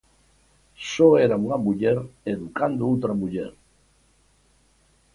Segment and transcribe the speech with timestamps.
[0.91, 1.97] Só era unha muller
[2.33, 3.51] educando outra muller.